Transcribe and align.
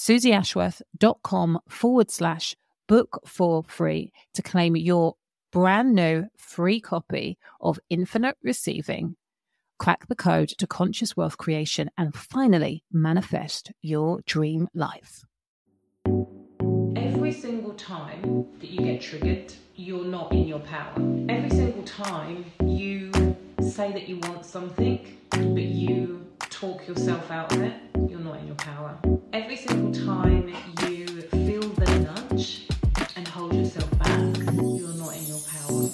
suzyashworth.com 0.00 1.58
forward 1.68 2.10
slash 2.10 2.56
book 2.88 3.20
for 3.26 3.62
free 3.64 4.10
to 4.32 4.40
claim 4.40 4.74
your 4.74 5.16
brand 5.52 5.94
new 5.94 6.24
free 6.38 6.80
copy 6.80 7.36
of 7.60 7.78
Infinite 7.90 8.36
Receiving. 8.42 9.16
Crack 9.78 10.08
the 10.08 10.16
code 10.16 10.48
to 10.56 10.66
conscious 10.66 11.18
wealth 11.18 11.36
creation 11.36 11.90
and 11.98 12.14
finally 12.14 12.82
manifest 12.90 13.72
your 13.82 14.22
dream 14.24 14.68
life. 14.72 15.22
Every 16.96 17.32
single 17.32 17.74
time 17.74 18.46
that 18.58 18.70
you 18.70 18.80
get 18.80 19.02
triggered, 19.02 19.52
you're 19.74 20.04
not 20.04 20.32
in 20.32 20.48
your 20.48 20.60
power. 20.60 20.94
Every 21.28 21.50
single 21.50 21.82
time 21.82 22.46
you 22.64 23.12
say 23.60 23.92
that 23.92 24.08
you 24.08 24.16
want 24.22 24.46
something, 24.46 25.18
but 25.30 25.62
you 25.62 26.26
talk 26.38 26.88
yourself 26.88 27.30
out 27.30 27.52
of 27.52 27.62
it, 27.62 27.74
you're 28.08 28.18
not 28.18 28.38
in 28.38 28.46
your 28.46 28.56
power. 28.56 28.98
Every 29.32 29.54
single 29.54 29.92
time 29.92 30.48
you 30.88 31.06
feel 31.06 31.60
the 31.60 32.00
nudge 32.00 32.66
and 33.14 33.28
hold 33.28 33.54
yourself 33.54 33.88
back, 34.00 34.18
you're 34.18 34.92
not 34.94 35.14
in 35.14 35.24
your 35.28 35.38
power. 35.46 35.88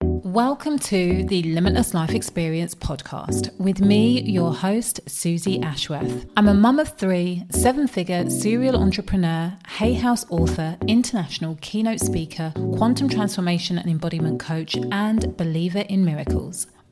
Welcome 0.00 0.80
to 0.80 1.24
the 1.26 1.44
Limitless 1.44 1.94
Life 1.94 2.10
Experience 2.10 2.74
podcast 2.74 3.56
with 3.60 3.80
me, 3.80 4.20
your 4.22 4.52
host, 4.52 4.98
Suzy 5.06 5.62
Ashworth. 5.62 6.26
I'm 6.36 6.48
a 6.48 6.54
mum 6.54 6.80
of 6.80 6.98
three, 6.98 7.44
seven 7.50 7.86
figure 7.86 8.28
serial 8.28 8.82
entrepreneur, 8.82 9.56
Hay 9.68 9.92
House 9.94 10.26
author, 10.28 10.76
international 10.88 11.56
keynote 11.60 12.00
speaker, 12.00 12.52
quantum 12.76 13.08
transformation 13.08 13.78
and 13.78 13.88
embodiment 13.88 14.40
coach, 14.40 14.76
and 14.90 15.36
believer 15.36 15.84
in 15.88 16.04
miracles. 16.04 16.66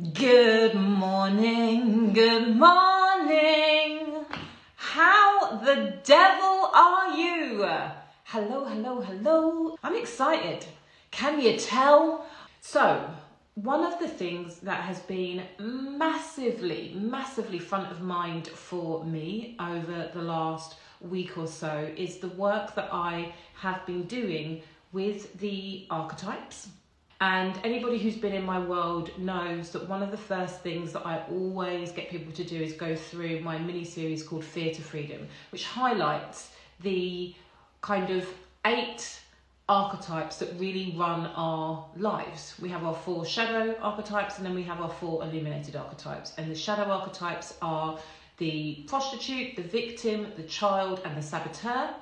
Good 0.00 0.76
morning, 0.76 2.14
good 2.14 2.56
morning. 2.56 4.24
How 4.74 5.58
the 5.58 5.98
devil 6.02 6.70
are 6.72 7.14
you? 7.14 7.68
Hello, 8.24 8.64
hello, 8.64 9.02
hello. 9.02 9.76
I'm 9.84 9.94
excited. 9.94 10.64
Can 11.10 11.38
you 11.38 11.58
tell? 11.58 12.24
So, 12.62 13.10
one 13.56 13.84
of 13.84 13.98
the 13.98 14.08
things 14.08 14.60
that 14.60 14.80
has 14.84 15.00
been 15.00 15.42
massively, 15.58 16.94
massively 16.96 17.58
front 17.58 17.92
of 17.92 18.00
mind 18.00 18.48
for 18.48 19.04
me 19.04 19.54
over 19.60 20.08
the 20.14 20.22
last 20.22 20.76
week 21.02 21.36
or 21.36 21.46
so 21.46 21.90
is 21.94 22.20
the 22.20 22.28
work 22.28 22.74
that 22.74 22.88
I 22.90 23.34
have 23.56 23.84
been 23.84 24.04
doing 24.04 24.62
with 24.92 25.38
the 25.40 25.86
archetypes 25.90 26.68
and 27.20 27.60
anybody 27.64 27.98
who's 27.98 28.16
been 28.16 28.32
in 28.32 28.44
my 28.44 28.58
world 28.58 29.10
knows 29.18 29.70
that 29.70 29.86
one 29.88 30.02
of 30.02 30.10
the 30.10 30.16
first 30.16 30.60
things 30.62 30.92
that 30.92 31.06
I 31.06 31.22
always 31.30 31.92
get 31.92 32.08
people 32.08 32.32
to 32.32 32.44
do 32.44 32.56
is 32.56 32.72
go 32.72 32.96
through 32.96 33.40
my 33.40 33.58
mini 33.58 33.84
series 33.84 34.22
called 34.22 34.42
Fear 34.42 34.72
to 34.74 34.82
Freedom, 34.82 35.28
which 35.52 35.66
highlights 35.66 36.50
the 36.80 37.34
kind 37.82 38.08
of 38.10 38.26
eight 38.64 39.20
archetypes 39.68 40.38
that 40.38 40.48
really 40.58 40.94
run 40.98 41.26
our 41.36 41.84
lives. 41.96 42.54
We 42.60 42.70
have 42.70 42.84
our 42.84 42.94
four 42.94 43.26
shadow 43.26 43.76
archetypes 43.80 44.38
and 44.38 44.46
then 44.46 44.54
we 44.54 44.62
have 44.62 44.80
our 44.80 44.90
four 44.90 45.22
illuminated 45.22 45.76
archetypes. 45.76 46.32
And 46.38 46.50
the 46.50 46.54
shadow 46.54 46.90
archetypes 46.90 47.54
are 47.60 47.98
the 48.38 48.84
prostitute, 48.88 49.56
the 49.56 49.62
victim, 49.62 50.32
the 50.36 50.42
child, 50.44 51.02
and 51.04 51.16
the 51.16 51.22
saboteur. 51.22 51.94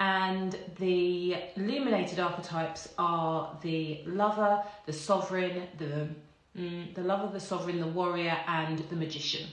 And 0.00 0.58
the 0.78 1.36
illuminated 1.56 2.18
archetypes 2.18 2.88
are 2.98 3.56
the 3.62 4.00
lover, 4.06 4.62
the 4.86 4.94
sovereign, 4.94 5.68
the 5.76 6.08
mm, 6.58 6.94
the 6.94 7.02
lover, 7.02 7.30
the 7.30 7.40
sovereign, 7.40 7.78
the 7.80 7.86
warrior, 7.86 8.36
and 8.46 8.78
the 8.78 8.96
magician. 8.96 9.46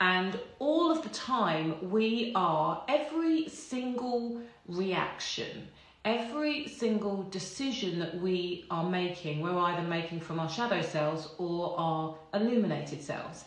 And 0.00 0.38
all 0.58 0.90
of 0.90 1.02
the 1.02 1.08
time, 1.10 1.90
we 1.90 2.32
are 2.34 2.82
every 2.88 3.48
single 3.48 4.42
reaction, 4.66 5.68
every 6.04 6.66
single 6.66 7.22
decision 7.30 8.00
that 8.00 8.20
we 8.20 8.64
are 8.70 8.88
making, 8.88 9.40
we're 9.40 9.56
either 9.56 9.86
making 9.86 10.20
from 10.20 10.40
our 10.40 10.48
shadow 10.48 10.82
selves 10.82 11.28
or 11.38 11.78
our 11.78 12.16
illuminated 12.34 13.00
selves. 13.00 13.44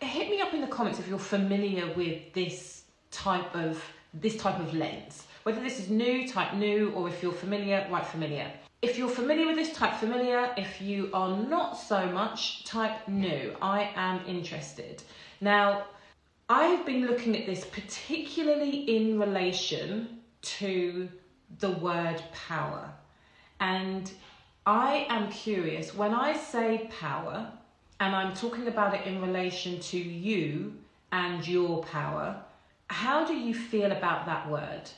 Hit 0.00 0.28
me 0.28 0.42
up 0.42 0.52
in 0.52 0.60
the 0.60 0.66
comments 0.66 0.98
if 0.98 1.08
you're 1.08 1.18
familiar 1.18 1.92
with 1.94 2.34
this 2.34 2.84
type 3.10 3.54
of 3.56 3.82
this 4.12 4.36
type 4.36 4.58
of 4.60 4.72
lens. 4.74 5.25
Whether 5.46 5.60
this 5.60 5.78
is 5.78 5.88
new, 5.88 6.26
type 6.26 6.54
new, 6.54 6.90
or 6.90 7.08
if 7.08 7.22
you're 7.22 7.30
familiar, 7.30 7.86
write 7.88 8.04
familiar. 8.04 8.50
If 8.82 8.98
you're 8.98 9.08
familiar 9.08 9.46
with 9.46 9.54
this, 9.54 9.72
type 9.72 9.94
familiar. 9.94 10.52
If 10.56 10.82
you 10.82 11.08
are 11.14 11.36
not 11.36 11.78
so 11.78 12.04
much, 12.06 12.64
type 12.64 13.06
new. 13.06 13.54
I 13.62 13.92
am 13.94 14.22
interested. 14.26 15.04
Now, 15.40 15.84
I've 16.48 16.84
been 16.84 17.06
looking 17.06 17.36
at 17.36 17.46
this 17.46 17.64
particularly 17.64 18.96
in 18.96 19.20
relation 19.20 20.18
to 20.58 21.08
the 21.60 21.70
word 21.70 22.20
power. 22.32 22.92
And 23.60 24.10
I 24.66 25.06
am 25.08 25.30
curious 25.30 25.94
when 25.94 26.12
I 26.12 26.36
say 26.36 26.90
power, 26.98 27.52
and 28.00 28.16
I'm 28.16 28.34
talking 28.34 28.66
about 28.66 28.94
it 28.94 29.06
in 29.06 29.22
relation 29.22 29.78
to 29.78 29.96
you 29.96 30.74
and 31.12 31.46
your 31.46 31.84
power, 31.84 32.42
how 32.88 33.24
do 33.24 33.36
you 33.36 33.54
feel 33.54 33.92
about 33.92 34.26
that 34.26 34.50
word? 34.50 34.90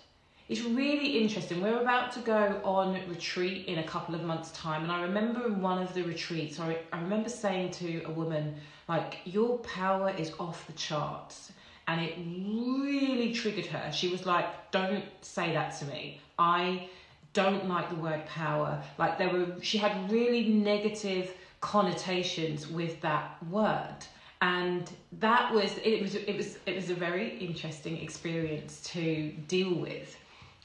It's 0.48 0.62
really 0.62 1.18
interesting. 1.18 1.60
We're 1.60 1.82
about 1.82 2.10
to 2.12 2.20
go 2.20 2.58
on 2.64 2.94
retreat 3.06 3.66
in 3.66 3.80
a 3.80 3.82
couple 3.82 4.14
of 4.14 4.22
months' 4.22 4.50
time, 4.52 4.82
and 4.82 4.90
I 4.90 5.02
remember 5.02 5.46
in 5.46 5.60
one 5.60 5.82
of 5.82 5.92
the 5.92 6.02
retreats, 6.02 6.58
I, 6.58 6.78
I 6.90 7.00
remember 7.02 7.28
saying 7.28 7.72
to 7.72 8.02
a 8.04 8.10
woman, 8.10 8.54
like, 8.88 9.18
your 9.26 9.58
power 9.58 10.08
is 10.08 10.32
off 10.40 10.66
the 10.66 10.72
charts. 10.72 11.52
And 11.86 12.00
it 12.00 12.16
really 12.18 13.32
triggered 13.32 13.66
her. 13.66 13.92
She 13.92 14.08
was 14.08 14.26
like, 14.26 14.70
don't 14.70 15.04
say 15.22 15.52
that 15.52 15.78
to 15.78 15.86
me. 15.86 16.20
I 16.38 16.88
don't 17.32 17.66
like 17.66 17.88
the 17.90 17.96
word 17.96 18.24
power. 18.26 18.82
Like, 18.98 19.18
there 19.18 19.30
were, 19.30 19.54
she 19.62 19.76
had 19.76 20.10
really 20.10 20.48
negative 20.48 21.32
connotations 21.60 22.68
with 22.68 23.00
that 23.02 23.36
word 23.50 23.96
and 24.40 24.92
that 25.18 25.52
was 25.52 25.72
it 25.78 26.00
was 26.00 26.14
it 26.14 26.36
was 26.36 26.58
it 26.64 26.76
was 26.76 26.90
a 26.90 26.94
very 26.94 27.36
interesting 27.38 27.96
experience 28.00 28.80
to 28.84 29.32
deal 29.48 29.74
with 29.74 30.16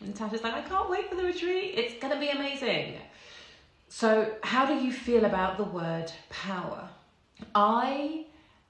and 0.03 0.15
Tasha's 0.15 0.43
like, 0.43 0.53
I 0.53 0.61
can't 0.61 0.89
wait 0.89 1.09
for 1.09 1.15
the 1.15 1.23
retreat. 1.23 1.73
It's 1.75 2.01
going 2.01 2.13
to 2.13 2.19
be 2.19 2.29
amazing. 2.29 2.95
So, 3.89 4.33
how 4.43 4.65
do 4.65 4.73
you 4.73 4.91
feel 4.91 5.25
about 5.25 5.57
the 5.57 5.63
word 5.63 6.11
power? 6.29 6.89
I 7.53 8.25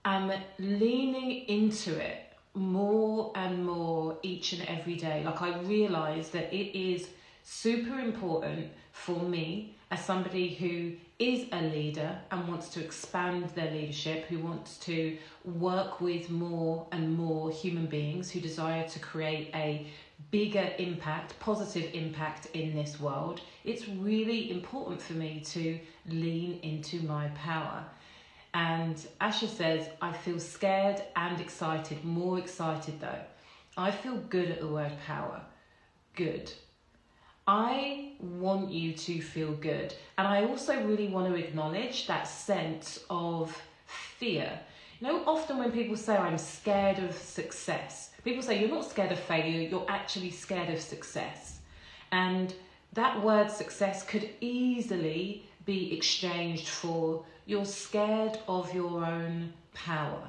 am 0.06 0.32
leaning 0.60 1.46
into 1.48 1.98
it 1.98 2.20
more 2.54 3.32
and 3.36 3.66
more 3.66 4.18
each 4.22 4.54
and 4.54 4.68
every 4.68 4.96
day. 4.96 5.24
Like, 5.24 5.42
I 5.42 5.58
realize 5.60 6.30
that 6.30 6.54
it 6.54 6.78
is 6.78 7.08
super 7.44 8.00
important 8.00 8.70
for 8.92 9.20
me 9.22 9.76
as 9.92 10.04
somebody 10.04 10.54
who 10.56 10.94
is 11.24 11.48
a 11.54 11.62
leader 11.62 12.20
and 12.32 12.48
wants 12.50 12.68
to 12.68 12.84
expand 12.84 13.50
their 13.52 13.72
leadership, 13.72 14.26
who 14.26 14.40
wants 14.40 14.78
to 14.78 15.18
work 15.46 16.02
with 16.02 16.30
more 16.30 16.86
and 16.92 17.18
more 17.18 17.50
human 17.50 17.86
beings 17.86 18.30
who 18.30 18.42
desire 18.42 18.86
to 18.90 19.00
create 19.00 19.50
a 19.56 19.88
bigger 20.32 20.70
impact, 20.78 21.40
positive 21.40 21.90
impact 21.94 22.48
in 22.54 22.76
this 22.76 23.00
world, 23.00 23.40
it's 23.64 23.88
really 23.88 24.52
important 24.52 25.02
for 25.02 25.14
me 25.14 25.42
to 25.46 25.80
lean 26.08 26.60
into 26.62 27.02
my 27.04 27.30
power. 27.30 27.86
And 28.54 28.96
Asha 29.22 29.48
says, 29.48 29.88
I 30.02 30.12
feel 30.12 30.40
scared 30.40 31.02
and 31.16 31.40
excited, 31.40 32.04
more 32.04 32.38
excited 32.38 33.00
though. 33.00 33.24
I 33.78 33.92
feel 33.92 34.18
good 34.18 34.52
at 34.52 34.60
the 34.60 34.68
word 34.68 34.92
power. 35.08 35.42
Good. 36.16 36.52
I 37.48 38.13
want 38.24 38.72
you 38.72 38.94
to 38.94 39.22
feel 39.22 39.52
good. 39.54 39.94
And 40.18 40.28
I 40.28 40.46
also 40.46 40.84
really 40.86 41.08
want 41.08 41.34
to 41.34 41.36
acknowledge 41.40 42.08
that 42.08 42.24
sense 42.24 43.00
of 43.10 43.56
fear. 43.86 44.60
You 45.00 45.08
know, 45.08 45.24
often 45.26 45.58
when 45.58 45.72
people 45.72 45.98
say, 45.98 46.16
I'm 46.16 46.38
scared 46.38 47.00
of 47.00 47.16
success, 47.16 48.14
People 48.24 48.42
say 48.42 48.60
you're 48.60 48.70
not 48.70 48.90
scared 48.90 49.12
of 49.12 49.20
failure, 49.20 49.68
you're 49.68 49.86
actually 49.90 50.32
scared 50.32 50.70
of 50.70 50.80
success. 50.80 51.60
And 52.12 52.54
that 52.94 53.22
word 53.22 53.52
success 53.52 54.04
could 54.04 54.30
easily 54.40 55.46
be 55.66 55.94
exchanged 55.94 56.68
for 56.68 57.26
you're 57.46 57.66
scared 57.66 58.40
of 58.48 58.74
your 58.74 59.04
own 59.06 59.52
power. 59.74 60.26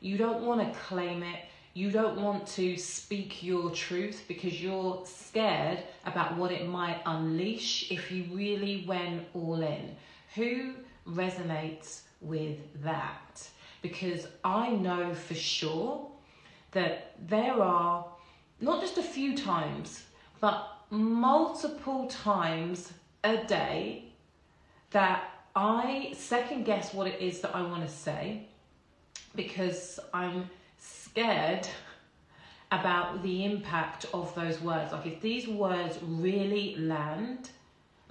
You 0.00 0.18
don't 0.18 0.42
want 0.42 0.60
to 0.60 0.78
claim 0.78 1.22
it. 1.22 1.40
You 1.72 1.90
don't 1.90 2.20
want 2.20 2.46
to 2.48 2.76
speak 2.76 3.42
your 3.42 3.70
truth 3.70 4.24
because 4.26 4.60
you're 4.60 5.04
scared 5.06 5.78
about 6.04 6.36
what 6.36 6.50
it 6.50 6.66
might 6.66 7.00
unleash 7.06 7.92
if 7.92 8.10
you 8.10 8.24
really 8.32 8.84
went 8.88 9.28
all 9.34 9.62
in. 9.62 9.94
Who 10.34 10.74
resonates 11.08 12.00
with 12.20 12.58
that? 12.82 13.48
Because 13.82 14.26
I 14.42 14.70
know 14.70 15.14
for 15.14 15.34
sure 15.34 16.10
that 16.72 17.14
there 17.28 17.62
are 17.62 18.04
not 18.60 18.80
just 18.80 18.98
a 18.98 19.02
few 19.02 19.36
times, 19.36 20.04
but 20.40 20.66
multiple 20.90 22.08
times 22.08 22.92
a 23.22 23.36
day 23.44 24.06
that 24.90 25.22
I 25.54 26.12
second 26.16 26.64
guess 26.64 26.92
what 26.92 27.06
it 27.06 27.20
is 27.20 27.40
that 27.40 27.54
I 27.54 27.62
want 27.62 27.86
to 27.86 27.92
say 27.92 28.48
because 29.34 30.00
I'm 30.12 30.50
scared 31.10 31.66
about 32.72 33.22
the 33.22 33.44
impact 33.44 34.06
of 34.14 34.32
those 34.34 34.60
words. 34.60 34.92
Like, 34.92 35.06
if 35.06 35.20
these 35.20 35.48
words 35.48 35.98
really 36.02 36.76
land, 36.76 37.50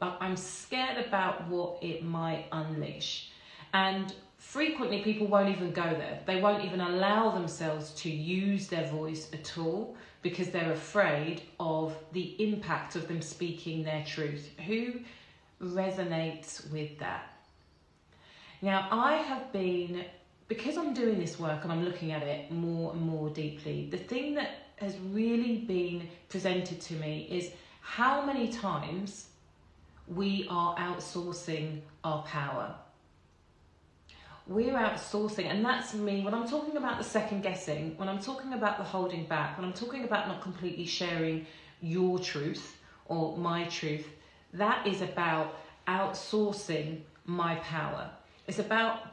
like, 0.02 0.14
I'm 0.20 0.36
scared 0.36 1.06
about 1.06 1.48
what 1.48 1.82
it 1.82 2.04
might 2.04 2.46
unleash. 2.52 3.32
And 3.74 4.14
frequently 4.38 5.02
people 5.02 5.28
won't 5.28 5.50
even 5.50 5.72
go 5.72 5.84
there. 5.84 6.20
They 6.26 6.42
won't 6.42 6.66
even 6.66 6.82
allow 6.82 7.32
themselves 7.32 7.92
to 8.02 8.10
use 8.10 8.68
their 8.68 8.88
voice 8.88 9.30
at 9.34 9.58
all 9.58 9.96
because 10.22 10.50
they're 10.50 10.74
afraid 10.74 11.44
of 11.60 11.96
the 12.12 12.36
impact 12.44 12.96
of 12.96 13.08
them 13.08 13.22
speaking 13.22 13.84
their 13.84 14.04
truth. 14.06 14.50
Who 14.68 15.00
resonates 15.62 16.70
with 16.72 17.00
that? 17.00 17.34
Now, 18.62 18.90
I 18.92 19.14
have 19.14 19.54
been, 19.54 20.04
because 20.50 20.78
I'm 20.78 20.94
doing 20.94 21.20
this 21.20 21.40
work 21.40 21.64
and 21.64 21.72
I'm 21.72 21.86
looking 21.86 22.12
at 22.12 22.24
it 22.24 22.52
more 22.52 22.92
and 22.92 23.02
more 23.02 23.30
deeply, 23.30 23.88
the 23.90 23.98
thing 23.98 24.34
that 24.34 24.50
has 24.78 24.98
really 25.12 25.60
been 25.60 26.10
presented 26.28 26.82
to 26.82 26.96
me 26.96 27.28
is 27.30 27.52
how 27.82 28.26
many 28.26 28.52
times 28.52 29.28
we 30.08 30.48
are 30.50 30.76
outsourcing 30.76 31.82
our 32.04 32.24
power. 32.24 32.76
We're 34.48 34.74
outsourcing, 34.74 35.46
and 35.46 35.64
that's 35.64 35.94
me 35.94 36.24
when 36.24 36.34
I'm 36.34 36.48
talking 36.48 36.76
about 36.78 36.98
the 36.98 37.04
second 37.04 37.44
guessing, 37.44 37.96
when 37.98 38.10
I'm 38.10 38.20
talking 38.20 38.54
about 38.54 38.80
the 38.80 38.84
holding 38.84 39.26
back, 39.26 39.56
when 39.56 39.68
I'm 39.68 39.74
talking 39.74 40.04
about 40.04 40.28
not 40.28 40.42
completely 40.42 40.88
sharing 40.88 41.46
your 41.82 42.18
truth 42.18 42.78
or 43.06 43.38
my 43.38 43.66
truth, 43.66 44.08
that 44.54 44.88
is 44.88 45.02
about 45.02 45.56
outsourcing 45.88 47.02
my 47.26 47.56
power. 47.56 48.10
It's 48.48 48.58
about 48.58 49.09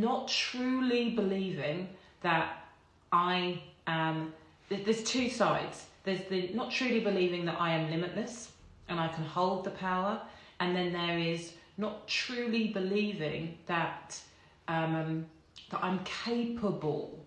not 0.00 0.28
truly 0.28 1.10
believing 1.10 1.88
that 2.22 2.66
I 3.12 3.62
am. 3.86 4.32
There's 4.68 5.02
two 5.04 5.28
sides. 5.28 5.86
There's 6.04 6.24
the 6.28 6.50
not 6.52 6.70
truly 6.70 7.00
believing 7.00 7.44
that 7.46 7.60
I 7.60 7.74
am 7.74 7.90
limitless 7.90 8.52
and 8.88 9.00
I 9.00 9.08
can 9.08 9.24
hold 9.24 9.64
the 9.64 9.70
power, 9.70 10.20
and 10.60 10.76
then 10.76 10.92
there 10.92 11.18
is 11.18 11.52
not 11.78 12.06
truly 12.06 12.68
believing 12.68 13.58
that 13.66 14.20
um, 14.68 15.26
that 15.70 15.82
I'm 15.82 16.00
capable. 16.04 17.20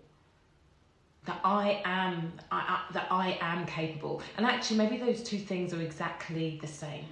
That 1.24 1.40
I 1.44 1.82
am, 1.84 2.32
I, 2.50 2.56
I, 2.56 2.92
that 2.94 3.08
I 3.10 3.36
am 3.42 3.66
capable, 3.66 4.22
and 4.38 4.46
actually, 4.46 4.78
maybe 4.78 4.96
those 4.96 5.22
two 5.22 5.38
things 5.38 5.74
are 5.74 5.82
exactly 5.82 6.58
the 6.62 6.66
same. 6.66 7.04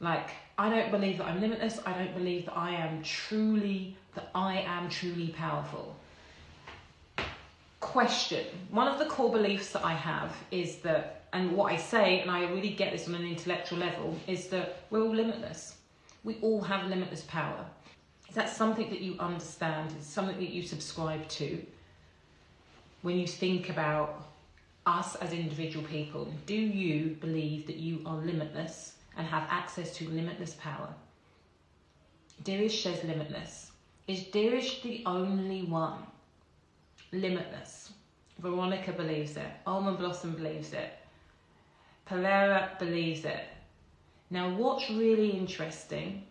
Like, 0.00 0.30
I 0.56 0.68
don't 0.68 0.90
believe 0.90 1.18
that 1.18 1.26
I'm 1.26 1.40
limitless. 1.40 1.80
I 1.84 1.92
don't 1.92 2.14
believe 2.14 2.46
that 2.46 2.56
I 2.56 2.70
am 2.72 3.02
truly, 3.02 3.96
that 4.14 4.30
I 4.34 4.58
am 4.60 4.88
truly 4.88 5.28
powerful. 5.28 5.96
Question 7.80 8.44
One 8.70 8.88
of 8.88 8.98
the 8.98 9.06
core 9.06 9.30
beliefs 9.30 9.70
that 9.70 9.84
I 9.84 9.94
have 9.94 10.36
is 10.50 10.76
that, 10.78 11.22
and 11.32 11.52
what 11.52 11.72
I 11.72 11.76
say, 11.76 12.20
and 12.20 12.30
I 12.30 12.48
really 12.50 12.70
get 12.70 12.92
this 12.92 13.08
on 13.08 13.14
an 13.14 13.26
intellectual 13.26 13.78
level, 13.78 14.16
is 14.26 14.48
that 14.48 14.82
we're 14.90 15.02
all 15.02 15.14
limitless. 15.14 15.76
We 16.24 16.38
all 16.42 16.60
have 16.60 16.88
limitless 16.88 17.22
power. 17.22 17.64
Is 18.28 18.34
that 18.34 18.48
something 18.50 18.90
that 18.90 19.00
you 19.00 19.16
understand? 19.18 19.94
Is 19.98 20.06
something 20.06 20.36
that 20.36 20.50
you 20.50 20.62
subscribe 20.62 21.26
to 21.28 21.64
when 23.02 23.18
you 23.18 23.26
think 23.26 23.70
about 23.70 24.28
us 24.86 25.14
as 25.16 25.32
individual 25.32 25.84
people? 25.86 26.32
Do 26.46 26.54
you 26.54 27.16
believe 27.20 27.66
that 27.66 27.76
you 27.76 28.02
are 28.04 28.16
limitless 28.16 28.94
and 29.18 29.26
have 29.26 29.46
access 29.50 29.94
to 29.96 30.08
limitless 30.08 30.54
power? 30.54 30.94
Dirish 32.44 32.82
says 32.82 33.04
limitless. 33.04 33.72
Is 34.06 34.22
Dirish 34.24 34.82
the 34.82 35.02
only 35.04 35.64
one? 35.64 35.98
Limitless. 37.12 37.92
Veronica 38.38 38.92
believes 38.92 39.36
it. 39.36 39.50
Almond 39.66 39.98
Blossom 39.98 40.32
believes 40.32 40.72
it. 40.72 40.92
Palera 42.08 42.78
believes 42.78 43.24
it. 43.24 43.44
Now, 44.30 44.54
what's 44.54 44.88
really 44.90 45.30
interesting 45.30 46.24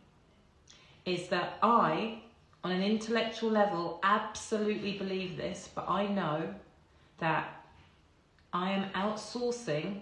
is 1.05 1.27
that 1.29 1.57
I, 1.61 2.19
on 2.63 2.71
an 2.71 2.83
intellectual 2.83 3.49
level, 3.49 3.99
absolutely 4.03 4.97
believe 4.97 5.37
this, 5.37 5.69
but 5.73 5.89
I 5.89 6.07
know 6.07 6.53
that 7.19 7.63
I 8.53 8.71
am 8.71 8.89
outsourcing 8.91 10.01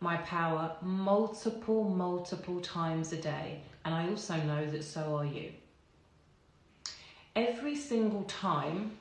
my 0.00 0.16
power 0.18 0.72
multiple, 0.82 1.84
multiple 1.84 2.60
times 2.60 3.12
a 3.12 3.16
day. 3.16 3.60
And 3.84 3.94
I 3.94 4.08
also 4.08 4.36
know 4.36 4.66
that 4.70 4.84
so 4.84 5.16
are 5.16 5.24
you. 5.24 5.52
Every 7.34 7.76
single 7.76 8.24
time 8.24 8.92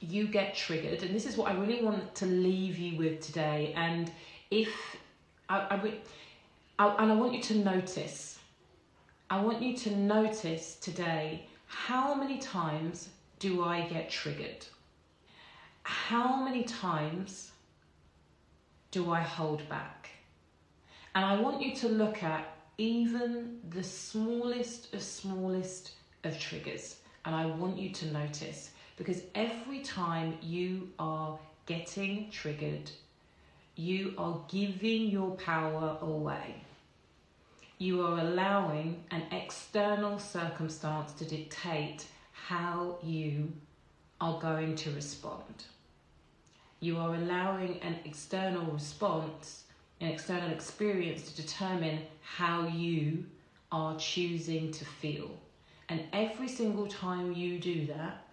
you 0.00 0.26
get 0.26 0.54
triggered, 0.54 1.02
and 1.02 1.14
this 1.14 1.26
is 1.26 1.36
what 1.36 1.50
I 1.50 1.54
really 1.54 1.82
want 1.82 2.14
to 2.16 2.26
leave 2.26 2.78
you 2.78 2.98
with 2.98 3.20
today. 3.20 3.72
And 3.76 4.10
if 4.50 4.96
I, 5.48 5.58
I, 6.78 6.84
I 6.84 7.02
and 7.02 7.12
I 7.12 7.14
want 7.14 7.34
you 7.34 7.42
to 7.42 7.54
notice 7.56 8.30
I 9.32 9.40
want 9.40 9.62
you 9.62 9.76
to 9.76 9.94
notice 9.94 10.74
today 10.74 11.46
how 11.66 12.14
many 12.16 12.38
times 12.38 13.10
do 13.38 13.62
I 13.62 13.82
get 13.82 14.10
triggered? 14.10 14.66
How 15.84 16.42
many 16.42 16.64
times 16.64 17.52
do 18.90 19.10
I 19.10 19.20
hold 19.20 19.68
back? 19.68 20.10
And 21.14 21.24
I 21.24 21.40
want 21.40 21.62
you 21.62 21.74
to 21.76 21.88
look 21.88 22.22
at 22.22 22.46
even 22.78 23.60
the 23.70 23.82
smallest 23.82 24.94
of 24.94 25.02
smallest 25.02 25.92
of 26.24 26.38
triggers. 26.38 26.96
And 27.24 27.34
I 27.34 27.46
want 27.46 27.78
you 27.78 27.90
to 27.90 28.12
notice 28.12 28.70
because 28.96 29.22
every 29.34 29.80
time 29.80 30.38
you 30.42 30.90
are 30.98 31.38
getting 31.66 32.30
triggered, 32.30 32.90
you 33.76 34.14
are 34.18 34.40
giving 34.48 35.10
your 35.10 35.32
power 35.32 35.98
away 36.00 36.54
you 37.80 38.02
are 38.02 38.18
allowing 38.18 39.02
an 39.10 39.22
external 39.32 40.18
circumstance 40.18 41.12
to 41.14 41.24
dictate 41.24 42.04
how 42.32 42.98
you 43.02 43.50
are 44.20 44.38
going 44.38 44.74
to 44.74 44.90
respond. 44.90 45.64
You 46.80 46.96
are 46.98 47.14
allowing 47.14 47.78
an 47.80 47.96
external 48.04 48.64
response, 48.72 49.64
an 50.00 50.08
external 50.08 50.50
experience 50.50 51.30
to 51.30 51.42
determine 51.42 52.00
how 52.22 52.66
you 52.66 53.26
are 53.70 53.96
choosing 53.98 54.72
to 54.72 54.84
feel. 54.84 55.30
And 55.90 56.04
every 56.12 56.48
single 56.48 56.86
time 56.86 57.32
you 57.32 57.58
do 57.58 57.86
that, 57.86 58.24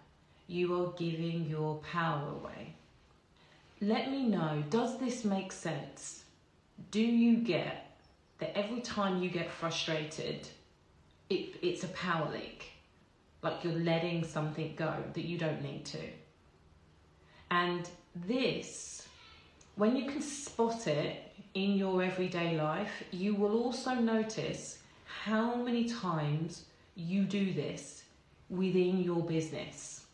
you 0.46 0.82
are 0.82 0.92
giving 0.92 1.44
your 1.44 1.76
power 1.92 2.30
away. 2.30 2.74
Let 3.80 4.10
me 4.10 4.26
know 4.26 4.64
does 4.70 4.98
this 4.98 5.24
make 5.24 5.52
sense? 5.52 6.24
Do 6.90 7.02
you 7.02 7.36
get 7.36 7.88
that 8.38 8.56
every 8.56 8.80
time 8.80 9.22
you 9.22 9.28
get 9.28 9.50
frustrated, 9.50 10.48
it, 11.28 11.56
it's 11.60 11.84
a 11.84 11.88
power 11.88 12.30
leak. 12.32 12.72
Like 13.42 13.62
you're 13.62 13.74
letting 13.74 14.24
something 14.24 14.74
go 14.76 14.94
that 15.12 15.24
you 15.24 15.38
don't 15.38 15.62
need 15.62 15.84
to. 15.86 16.00
And 17.50 17.88
this, 18.26 19.06
when 19.76 19.96
you 19.96 20.10
can 20.10 20.20
spot 20.20 20.86
it 20.86 21.32
in 21.54 21.76
your 21.76 22.02
everyday 22.02 22.56
life, 22.56 22.90
you 23.10 23.34
will 23.34 23.62
also 23.62 23.94
notice 23.94 24.78
how 25.04 25.54
many 25.54 25.88
times 25.88 26.64
you 26.94 27.24
do 27.24 27.52
this 27.52 28.04
within 28.50 29.02
your 29.02 29.22
business. 29.22 30.06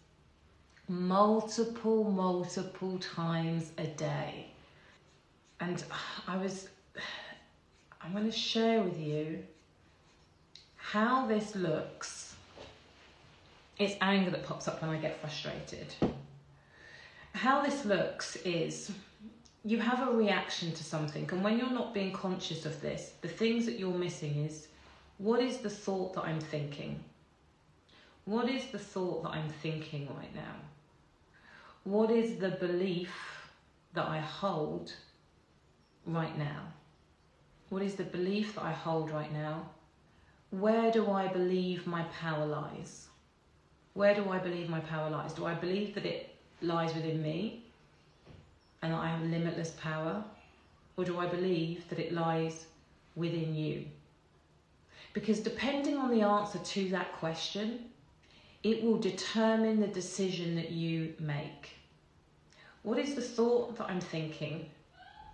Multiple, 0.88 2.04
multiple 2.04 2.98
times 2.98 3.70
a 3.78 3.86
day. 3.86 4.46
And 5.60 5.82
I 6.28 6.36
was 6.36 6.68
I'm 8.04 8.12
going 8.12 8.30
to 8.30 8.36
share 8.36 8.82
with 8.82 9.00
you 9.00 9.42
how 10.76 11.26
this 11.26 11.56
looks. 11.56 12.34
It's 13.78 13.94
anger 14.02 14.30
that 14.30 14.44
pops 14.44 14.68
up 14.68 14.82
when 14.82 14.90
I 14.90 14.98
get 14.98 15.18
frustrated. 15.20 15.86
How 17.34 17.62
this 17.62 17.84
looks 17.84 18.36
is 18.36 18.92
you 19.64 19.80
have 19.80 20.08
a 20.08 20.12
reaction 20.12 20.70
to 20.70 20.84
something, 20.84 21.28
and 21.32 21.42
when 21.42 21.58
you're 21.58 21.68
not 21.68 21.92
being 21.92 22.12
conscious 22.12 22.64
of 22.64 22.80
this, 22.80 23.14
the 23.22 23.28
things 23.28 23.66
that 23.66 23.76
you're 23.76 23.92
missing 23.92 24.44
is 24.44 24.68
what 25.18 25.40
is 25.40 25.58
the 25.58 25.68
thought 25.68 26.14
that 26.14 26.22
I'm 26.22 26.40
thinking? 26.40 27.02
What 28.24 28.48
is 28.48 28.66
the 28.66 28.78
thought 28.78 29.24
that 29.24 29.30
I'm 29.30 29.48
thinking 29.48 30.08
right 30.16 30.32
now? 30.32 30.54
What 31.82 32.12
is 32.12 32.38
the 32.38 32.50
belief 32.50 33.12
that 33.94 34.06
I 34.06 34.20
hold 34.20 34.92
right 36.06 36.38
now? 36.38 36.62
What 37.68 37.82
is 37.82 37.96
the 37.96 38.04
belief 38.04 38.54
that 38.54 38.64
I 38.64 38.72
hold 38.72 39.10
right 39.10 39.32
now? 39.32 39.68
Where 40.50 40.92
do 40.92 41.10
I 41.10 41.26
believe 41.26 41.84
my 41.84 42.04
power 42.20 42.46
lies? 42.46 43.08
Where 43.94 44.14
do 44.14 44.30
I 44.30 44.38
believe 44.38 44.68
my 44.68 44.80
power 44.80 45.10
lies? 45.10 45.32
Do 45.34 45.46
I 45.46 45.54
believe 45.54 45.96
that 45.96 46.06
it 46.06 46.33
lies 46.64 46.94
within 46.94 47.22
me 47.22 47.64
and 48.82 48.92
that 48.92 48.98
I 48.98 49.08
have 49.08 49.22
limitless 49.22 49.70
power? 49.80 50.22
Or 50.96 51.04
do 51.04 51.18
I 51.18 51.26
believe 51.26 51.88
that 51.88 51.98
it 51.98 52.12
lies 52.12 52.66
within 53.16 53.54
you? 53.54 53.84
Because 55.12 55.40
depending 55.40 55.96
on 55.96 56.10
the 56.10 56.22
answer 56.22 56.58
to 56.58 56.88
that 56.90 57.12
question, 57.14 57.86
it 58.62 58.82
will 58.82 58.98
determine 58.98 59.80
the 59.80 59.86
decision 59.86 60.56
that 60.56 60.70
you 60.70 61.14
make. 61.18 61.70
What 62.82 62.98
is 62.98 63.14
the 63.14 63.22
thought 63.22 63.76
that 63.78 63.88
I'm 63.88 64.00
thinking? 64.00 64.68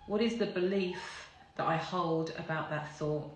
What 0.07 0.21
is 0.21 0.35
the 0.35 0.45
belief 0.45 1.29
that 1.57 1.67
I 1.67 1.77
hold 1.77 2.33
about 2.37 2.69
that 2.69 2.95
thought? 2.97 3.29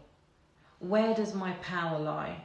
Where 0.79 1.13
does 1.13 1.33
my 1.33 1.53
power 1.53 1.99
lie? 1.99 2.37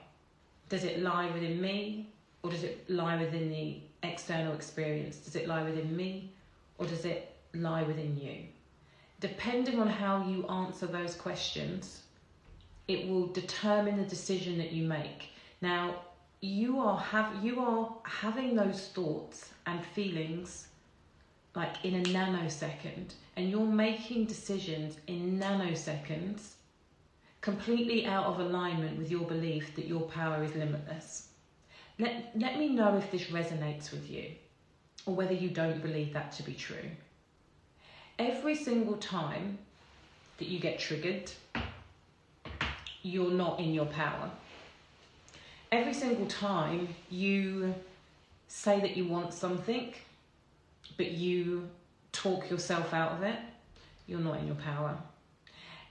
Does 0.68 0.84
it 0.84 1.02
lie 1.02 1.30
within 1.30 1.60
me 1.60 2.08
or 2.42 2.50
does 2.50 2.62
it 2.62 2.88
lie 2.88 3.16
within 3.16 3.50
the 3.50 3.80
external 4.02 4.54
experience? 4.54 5.16
Does 5.18 5.36
it 5.36 5.46
lie 5.46 5.62
within 5.62 5.94
me 5.94 6.32
or 6.78 6.86
does 6.86 7.04
it 7.04 7.34
lie 7.54 7.82
within 7.82 8.18
you? 8.18 8.44
Depending 9.20 9.78
on 9.78 9.88
how 9.88 10.24
you 10.26 10.46
answer 10.46 10.86
those 10.86 11.14
questions, 11.14 12.02
it 12.88 13.06
will 13.08 13.26
determine 13.26 13.96
the 13.96 14.04
decision 14.04 14.56
that 14.58 14.72
you 14.72 14.86
make. 14.86 15.30
Now, 15.60 15.96
you 16.40 16.80
are 16.80 16.98
have 16.98 17.44
you 17.44 17.60
are 17.60 17.92
having 18.04 18.56
those 18.56 18.88
thoughts 18.88 19.50
and 19.66 19.84
feelings 19.84 20.68
like 21.54 21.84
in 21.84 21.96
a 21.96 22.02
nanosecond 22.04 23.12
and 23.36 23.50
you're 23.50 23.60
making 23.60 24.24
decisions 24.24 24.96
in 25.06 25.38
nanoseconds 25.38 26.52
completely 27.40 28.06
out 28.06 28.24
of 28.24 28.40
alignment 28.40 28.98
with 28.98 29.10
your 29.10 29.26
belief 29.26 29.74
that 29.74 29.86
your 29.86 30.02
power 30.02 30.42
is 30.44 30.54
limitless. 30.54 31.29
Let, 32.00 32.30
let 32.34 32.58
me 32.58 32.70
know 32.70 32.96
if 32.96 33.10
this 33.10 33.24
resonates 33.24 33.90
with 33.90 34.10
you 34.10 34.30
or 35.04 35.14
whether 35.14 35.34
you 35.34 35.50
don't 35.50 35.82
believe 35.82 36.14
that 36.14 36.32
to 36.32 36.42
be 36.42 36.54
true. 36.54 36.90
Every 38.18 38.54
single 38.54 38.96
time 38.96 39.58
that 40.38 40.48
you 40.48 40.58
get 40.58 40.78
triggered, 40.78 41.30
you're 43.02 43.30
not 43.30 43.60
in 43.60 43.74
your 43.74 43.84
power. 43.84 44.30
Every 45.70 45.92
single 45.92 46.26
time 46.26 46.88
you 47.10 47.74
say 48.48 48.80
that 48.80 48.96
you 48.96 49.06
want 49.06 49.34
something, 49.34 49.92
but 50.96 51.10
you 51.10 51.68
talk 52.12 52.48
yourself 52.48 52.94
out 52.94 53.12
of 53.12 53.22
it, 53.24 53.38
you're 54.06 54.20
not 54.20 54.38
in 54.38 54.46
your 54.46 54.56
power. 54.56 54.96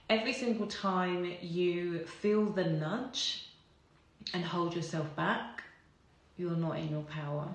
Every 0.08 0.32
single 0.32 0.66
time 0.66 1.34
you 1.40 2.00
feel 2.00 2.46
the 2.46 2.64
nudge 2.64 3.46
and 4.34 4.44
hold 4.44 4.74
yourself 4.74 5.14
back, 5.14 5.59
you're 6.40 6.56
not 6.56 6.78
in 6.78 6.88
your 6.88 7.02
power. 7.02 7.46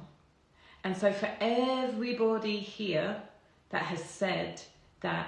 And 0.84 0.96
so, 0.96 1.12
for 1.12 1.30
everybody 1.40 2.58
here 2.58 3.20
that 3.72 3.82
has 3.82 4.04
said 4.04 4.62
that 5.02 5.28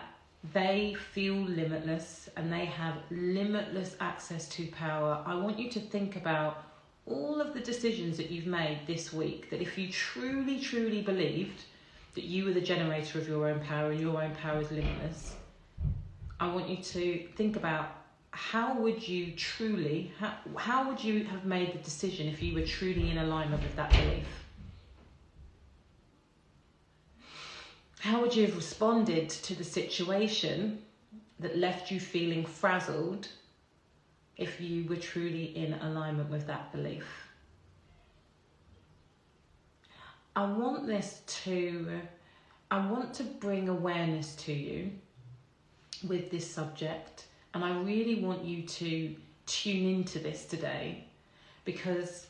they 0.54 0.96
feel 1.14 1.36
limitless 1.36 2.30
and 2.38 2.54
they 2.54 2.66
have 2.66 2.96
limitless 3.10 3.96
access 4.00 4.48
to 4.50 4.68
power, 4.68 5.24
I 5.26 5.36
want 5.36 5.58
you 5.58 5.70
to 5.72 5.80
think 5.80 6.16
about 6.16 6.64
all 7.08 7.42
of 7.42 7.54
the 7.54 7.60
decisions 7.60 8.18
that 8.18 8.30
you've 8.30 8.46
made 8.46 8.82
this 8.86 9.12
week. 9.12 9.50
That 9.50 9.62
if 9.62 9.78
you 9.78 9.92
truly, 9.92 10.60
truly 10.60 11.02
believed 11.02 11.64
that 12.14 12.26
you 12.26 12.46
were 12.46 12.54
the 12.54 12.62
generator 12.62 13.18
of 13.18 13.28
your 13.28 13.50
own 13.50 13.60
power 13.62 13.92
and 13.92 14.00
your 14.00 14.22
own 14.22 14.36
power 14.36 14.62
is 14.62 14.72
limitless, 14.72 15.36
I 16.40 16.54
want 16.54 16.70
you 16.70 16.78
to 16.78 17.28
think 17.36 17.56
about 17.56 17.97
how 18.32 18.80
would 18.80 19.08
you 19.08 19.32
truly, 19.32 20.12
how, 20.20 20.34
how 20.56 20.88
would 20.90 21.04
you 21.04 21.24
have 21.26 21.46
made 21.46 21.74
the 21.74 21.80
decision 21.80 22.28
if 22.28 22.42
you 22.42 22.54
were 22.54 22.66
truly 22.66 23.10
in 23.10 23.18
alignment 23.18 23.64
with 23.64 23.76
that 23.76 23.90
belief? 23.92 24.46
How 28.00 28.22
would 28.22 28.36
you 28.36 28.46
have 28.46 28.56
responded 28.56 29.30
to 29.30 29.56
the 29.56 29.64
situation 29.64 30.82
that 31.40 31.58
left 31.58 31.92
you 31.92 32.00
feeling 32.00 32.46
frazzled 32.46 33.28
if 34.38 34.62
you 34.62 34.88
were 34.88 34.96
truly 34.96 35.58
in 35.58 35.74
alignment 35.74 36.30
with 36.30 36.48
that 36.48 36.72
belief? 36.72 37.06
I 40.36 40.46
want 40.46 40.86
this 40.86 41.22
to, 41.44 42.00
I 42.70 42.86
want 42.86 43.14
to 43.16 43.24
bring 43.24 43.70
awareness 43.70 44.36
to 44.36 44.54
you 44.54 44.92
with 46.08 46.30
this 46.30 46.48
subject, 46.50 47.26
and 47.58 47.66
I 47.66 47.82
really 47.82 48.22
want 48.22 48.46
you 48.46 48.62
to 48.62 49.16
tune 49.48 49.96
into 49.96 50.20
this 50.20 50.46
today 50.46 51.06
because 51.66 52.28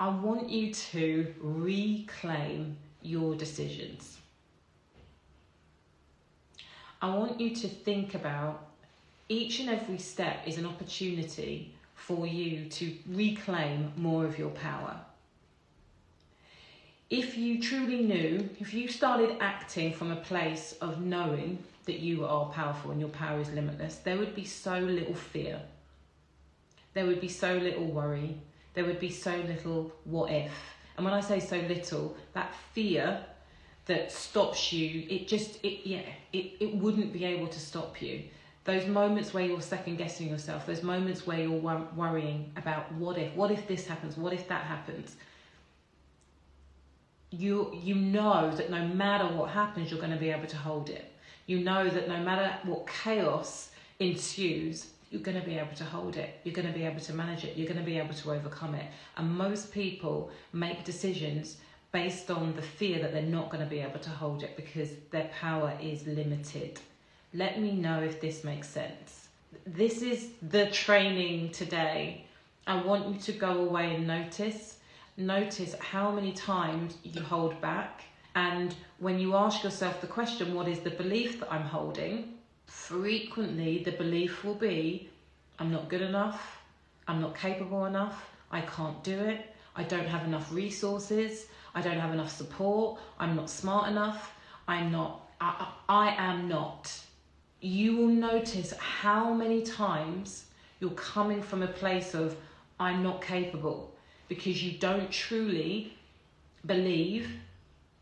I 0.00 0.08
want 0.08 0.48
you 0.48 0.72
to 0.72 1.34
reclaim 1.42 2.78
your 3.02 3.34
decisions. 3.34 4.16
I 7.02 7.14
want 7.14 7.38
you 7.38 7.54
to 7.54 7.68
think 7.68 8.14
about 8.14 8.66
each 9.28 9.60
and 9.60 9.68
every 9.68 9.98
step 9.98 10.38
is 10.46 10.56
an 10.56 10.64
opportunity 10.64 11.74
for 11.94 12.26
you 12.26 12.64
to 12.70 12.96
reclaim 13.06 13.92
more 13.94 14.24
of 14.24 14.38
your 14.38 14.50
power. 14.50 14.96
If 17.10 17.36
you 17.36 17.60
truly 17.60 18.02
knew, 18.02 18.48
if 18.58 18.72
you 18.72 18.88
started 18.88 19.36
acting 19.40 19.92
from 19.92 20.10
a 20.10 20.16
place 20.16 20.76
of 20.80 21.02
knowing 21.02 21.58
that 21.86 22.00
you 22.00 22.24
are 22.24 22.46
powerful 22.46 22.90
and 22.90 23.00
your 23.00 23.10
power 23.10 23.40
is 23.40 23.50
limitless, 23.50 23.96
there 23.96 24.16
would 24.16 24.34
be 24.34 24.44
so 24.44 24.78
little 24.78 25.14
fear. 25.14 25.60
There 26.94 27.06
would 27.06 27.20
be 27.20 27.28
so 27.28 27.56
little 27.56 27.86
worry. 27.86 28.38
There 28.74 28.84
would 28.84 29.00
be 29.00 29.10
so 29.10 29.36
little 29.36 29.92
what 30.04 30.30
if. 30.30 30.52
And 30.96 31.04
when 31.04 31.14
I 31.14 31.20
say 31.20 31.40
so 31.40 31.58
little, 31.58 32.16
that 32.32 32.54
fear 32.72 33.24
that 33.86 34.12
stops 34.12 34.72
you, 34.72 35.06
it 35.10 35.28
just, 35.28 35.62
it, 35.64 35.86
yeah, 35.86 36.08
it, 36.32 36.52
it 36.60 36.74
wouldn't 36.76 37.12
be 37.12 37.24
able 37.24 37.48
to 37.48 37.60
stop 37.60 38.00
you. 38.00 38.22
Those 38.64 38.86
moments 38.86 39.34
where 39.34 39.44
you're 39.44 39.60
second 39.60 39.96
guessing 39.96 40.28
yourself, 40.28 40.66
those 40.66 40.82
moments 40.82 41.26
where 41.26 41.40
you're 41.40 41.50
wor- 41.50 41.86
worrying 41.94 42.50
about 42.56 42.90
what 42.92 43.18
if, 43.18 43.34
what 43.34 43.50
if 43.50 43.68
this 43.68 43.86
happens, 43.86 44.16
what 44.16 44.32
if 44.32 44.48
that 44.48 44.62
happens. 44.64 45.16
You, 47.30 47.78
you 47.82 47.96
know 47.96 48.54
that 48.56 48.70
no 48.70 48.86
matter 48.86 49.26
what 49.26 49.50
happens, 49.50 49.90
you're 49.90 50.00
going 50.00 50.12
to 50.12 50.18
be 50.18 50.30
able 50.30 50.46
to 50.46 50.56
hold 50.56 50.88
it 50.88 51.13
you 51.46 51.60
know 51.60 51.88
that 51.88 52.08
no 52.08 52.18
matter 52.18 52.56
what 52.64 52.86
chaos 52.86 53.70
ensues, 53.98 54.88
you're 55.10 55.22
going 55.22 55.40
to 55.40 55.46
be 55.46 55.58
able 55.58 55.74
to 55.76 55.84
hold 55.84 56.16
it. 56.16 56.40
You're 56.42 56.54
going 56.54 56.66
to 56.66 56.74
be 56.74 56.84
able 56.84 57.00
to 57.00 57.12
manage 57.12 57.44
it. 57.44 57.56
You're 57.56 57.68
going 57.68 57.78
to 57.78 57.84
be 57.84 57.98
able 57.98 58.14
to 58.14 58.32
overcome 58.32 58.74
it. 58.74 58.86
And 59.16 59.30
most 59.30 59.72
people 59.72 60.30
make 60.52 60.84
decisions 60.84 61.58
based 61.92 62.30
on 62.30 62.56
the 62.56 62.62
fear 62.62 62.98
that 62.98 63.12
they're 63.12 63.22
not 63.22 63.50
going 63.50 63.62
to 63.62 63.70
be 63.70 63.78
able 63.78 64.00
to 64.00 64.10
hold 64.10 64.42
it 64.42 64.56
because 64.56 64.90
their 65.12 65.30
power 65.40 65.72
is 65.80 66.06
limited. 66.06 66.80
Let 67.32 67.60
me 67.60 67.72
know 67.72 68.02
if 68.02 68.20
this 68.20 68.42
makes 68.42 68.68
sense. 68.68 69.28
This 69.66 70.02
is 70.02 70.30
the 70.50 70.66
training 70.66 71.50
today. 71.50 72.24
I 72.66 72.82
want 72.82 73.06
you 73.06 73.20
to 73.20 73.32
go 73.32 73.60
away 73.60 73.94
and 73.94 74.06
notice. 74.06 74.78
Notice 75.16 75.76
how 75.78 76.10
many 76.10 76.32
times 76.32 76.96
you 77.04 77.22
hold 77.22 77.60
back 77.60 78.02
and 78.34 78.74
when 78.98 79.18
you 79.18 79.36
ask 79.36 79.62
yourself 79.62 80.00
the 80.00 80.06
question, 80.06 80.54
what 80.54 80.68
is 80.68 80.80
the 80.80 80.90
belief 80.90 81.40
that 81.40 81.52
I'm 81.52 81.62
holding? 81.62 82.34
Frequently, 82.66 83.82
the 83.84 83.92
belief 83.92 84.44
will 84.44 84.54
be, 84.54 85.08
I'm 85.58 85.70
not 85.70 85.88
good 85.88 86.02
enough, 86.02 86.58
I'm 87.06 87.20
not 87.20 87.36
capable 87.36 87.86
enough, 87.86 88.30
I 88.50 88.62
can't 88.62 89.02
do 89.04 89.18
it, 89.20 89.54
I 89.76 89.84
don't 89.84 90.06
have 90.06 90.24
enough 90.24 90.52
resources, 90.52 91.46
I 91.74 91.80
don't 91.80 91.98
have 91.98 92.12
enough 92.12 92.34
support, 92.34 93.00
I'm 93.18 93.36
not 93.36 93.50
smart 93.50 93.88
enough, 93.88 94.32
I'm 94.66 94.90
not, 94.90 95.28
I, 95.40 95.72
I 95.88 96.14
am 96.16 96.48
not. 96.48 96.92
You 97.60 97.96
will 97.96 98.08
notice 98.08 98.72
how 98.78 99.32
many 99.32 99.62
times 99.62 100.46
you're 100.80 100.90
coming 100.90 101.40
from 101.42 101.62
a 101.62 101.68
place 101.68 102.14
of, 102.14 102.36
I'm 102.80 103.02
not 103.02 103.22
capable, 103.22 103.94
because 104.28 104.62
you 104.62 104.78
don't 104.78 105.10
truly 105.10 105.96
believe 106.66 107.28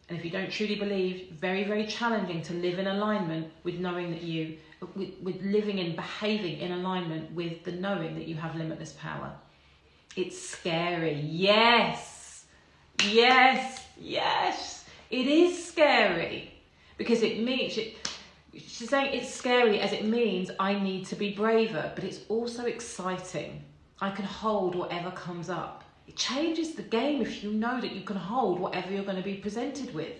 and 0.08 0.18
if 0.18 0.24
you 0.24 0.30
don't 0.30 0.50
truly 0.50 0.74
believe, 0.74 1.30
very, 1.30 1.64
very 1.64 1.86
challenging 1.86 2.42
to 2.42 2.54
live 2.54 2.78
in 2.78 2.86
alignment 2.86 3.52
with 3.64 3.76
knowing 3.76 4.10
that 4.10 4.22
you, 4.22 4.58
with, 4.94 5.14
with 5.22 5.40
living 5.42 5.80
and 5.80 5.96
behaving 5.96 6.58
in 6.58 6.72
alignment 6.72 7.32
with 7.32 7.64
the 7.64 7.72
knowing 7.72 8.14
that 8.16 8.26
you 8.26 8.34
have 8.34 8.54
limitless 8.56 8.92
power. 8.92 9.32
It's 10.16 10.38
scary. 10.38 11.14
Yes. 11.14 12.44
Yes. 13.06 13.84
Yes. 13.96 14.84
It 15.10 15.26
is 15.26 15.66
scary 15.66 16.52
because 16.98 17.22
it 17.22 17.40
means 17.40 17.78
it, 17.78 17.96
she's 18.52 18.88
saying 18.88 19.14
it's 19.14 19.32
scary 19.32 19.80
as 19.80 19.92
it 19.92 20.04
means 20.04 20.50
I 20.58 20.74
need 20.78 21.06
to 21.06 21.16
be 21.16 21.32
braver, 21.32 21.92
but 21.94 22.04
it's 22.04 22.20
also 22.28 22.64
exciting. 22.64 23.62
I 24.00 24.10
can 24.10 24.24
hold 24.24 24.74
whatever 24.74 25.10
comes 25.10 25.48
up. 25.48 25.81
It 26.06 26.16
changes 26.16 26.74
the 26.74 26.82
game 26.82 27.22
if 27.22 27.42
you 27.42 27.52
know 27.52 27.80
that 27.80 27.92
you 27.92 28.02
can 28.02 28.16
hold 28.16 28.60
whatever 28.60 28.92
you're 28.92 29.04
going 29.04 29.16
to 29.16 29.22
be 29.22 29.34
presented 29.34 29.94
with. 29.94 30.18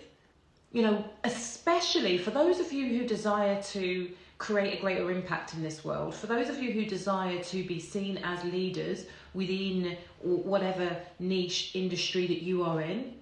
You 0.71 0.81
know, 0.81 1.05
especially 1.23 2.17
for 2.17 2.31
those 2.31 2.59
of 2.59 2.73
you 2.73 2.97
who 2.97 3.07
desire 3.07 3.61
to 3.61 4.09
create 4.37 4.77
a 4.77 4.81
greater 4.81 5.11
impact 5.11 5.53
in 5.53 5.61
this 5.61 5.85
world, 5.85 6.15
for 6.15 6.27
those 6.27 6.49
of 6.49 6.61
you 6.61 6.71
who 6.71 6.85
desire 6.85 7.41
to 7.43 7.63
be 7.63 7.79
seen 7.79 8.17
as 8.19 8.43
leaders 8.43 9.05
within 9.33 9.97
whatever 10.21 10.97
niche 11.19 11.71
industry 11.75 12.27
that 12.27 12.41
you 12.41 12.63
are 12.63 12.81
in, 12.81 13.13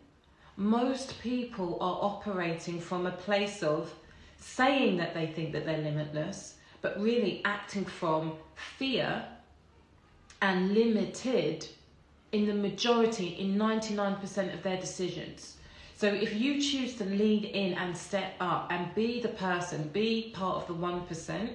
most 0.56 1.20
people 1.22 1.78
are 1.82 2.00
operating 2.02 2.80
from 2.80 3.06
a 3.06 3.12
place 3.12 3.64
of 3.64 3.94
saying 4.38 4.98
that 4.98 5.14
they 5.14 5.28
think 5.28 5.52
that 5.52 5.66
they're 5.66 5.78
limitless, 5.78 6.56
but 6.82 7.00
really 7.00 7.42
acting 7.46 7.86
from 7.86 8.34
fear 8.78 9.24
and 10.42 10.74
limited 10.74 11.68
in 12.32 12.46
the 12.48 12.54
majority, 12.54 13.28
in 13.40 13.58
99% 13.58 14.54
of 14.54 14.64
their 14.64 14.78
decisions. 14.78 15.58
So 15.96 16.08
if 16.08 16.34
you 16.34 16.62
choose 16.62 16.96
to 16.96 17.06
lean 17.06 17.44
in 17.44 17.74
and 17.74 17.96
step 17.96 18.34
up 18.40 18.72
and 18.72 18.94
be 18.96 19.22
the 19.22 19.30
person, 19.30 19.90
be 19.90 20.32
part 20.34 20.58
of 20.58 20.68
the 20.68 20.74
1% 20.74 21.50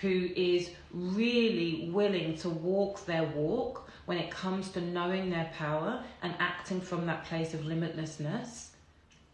who 0.00 0.30
is 0.36 0.70
really 0.92 1.90
willing 1.92 2.36
to 2.38 2.48
walk 2.48 3.04
their 3.06 3.24
walk 3.24 3.88
when 4.06 4.18
it 4.18 4.30
comes 4.30 4.70
to 4.70 4.80
knowing 4.80 5.30
their 5.30 5.50
power 5.56 6.02
and 6.22 6.34
acting 6.38 6.80
from 6.80 7.06
that 7.06 7.24
place 7.24 7.54
of 7.54 7.60
limitlessness, 7.60 8.68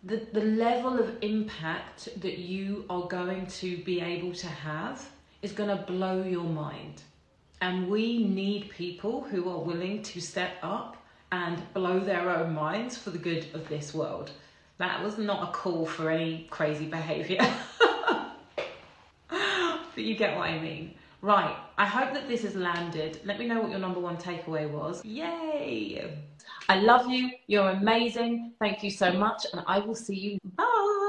the, 0.02 0.26
the 0.32 0.40
level 0.40 0.98
of 0.98 1.16
impact 1.22 2.08
that 2.20 2.38
you 2.38 2.84
are 2.90 3.06
going 3.06 3.46
to 3.46 3.76
be 3.84 4.00
able 4.00 4.32
to 4.32 4.46
have 4.46 5.08
is 5.42 5.52
going 5.52 5.68
to 5.68 5.84
blow 5.84 6.22
your 6.22 6.44
mind. 6.44 7.02
And 7.60 7.88
we 7.88 8.24
need 8.24 8.70
people 8.70 9.22
who 9.22 9.48
are 9.48 9.58
willing 9.58 10.02
to 10.02 10.20
step 10.20 10.56
up 10.62 10.96
and 11.32 11.62
blow 11.72 11.98
their 12.00 12.30
own 12.30 12.54
minds 12.54 12.96
for 12.96 13.10
the 13.10 13.18
good 13.18 13.46
of 13.54 13.68
this 13.68 13.94
world. 13.94 14.30
That 14.78 15.02
was 15.02 15.18
not 15.18 15.48
a 15.48 15.52
call 15.52 15.86
for 15.86 16.10
any 16.10 16.46
crazy 16.50 16.86
behavior. 16.86 17.40
but 19.28 19.96
you 19.96 20.16
get 20.16 20.36
what 20.36 20.48
I 20.48 20.58
mean. 20.58 20.94
Right, 21.22 21.56
I 21.78 21.86
hope 21.86 22.12
that 22.12 22.28
this 22.28 22.42
has 22.42 22.54
landed. 22.54 23.20
Let 23.24 23.38
me 23.38 23.46
know 23.46 23.60
what 23.60 23.70
your 23.70 23.78
number 23.78 23.98
one 23.98 24.18
takeaway 24.18 24.70
was. 24.70 25.02
Yay! 25.04 26.18
I 26.68 26.80
love 26.80 27.08
you. 27.08 27.30
You're 27.46 27.70
amazing. 27.70 28.52
Thank 28.58 28.82
you 28.82 28.90
so 28.90 29.12
much. 29.12 29.46
And 29.52 29.64
I 29.66 29.78
will 29.78 29.94
see 29.94 30.16
you. 30.16 30.38
Bye. 30.56 31.03